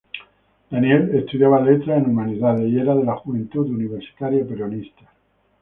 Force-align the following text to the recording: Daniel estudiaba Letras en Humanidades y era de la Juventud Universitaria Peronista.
Daniel 0.71 1.11
estudiaba 1.15 1.61
Letras 1.61 1.99
en 1.99 2.09
Humanidades 2.09 2.67
y 2.71 2.79
era 2.79 2.95
de 2.95 3.03
la 3.03 3.17
Juventud 3.17 3.67
Universitaria 3.69 4.43
Peronista. 4.47 5.11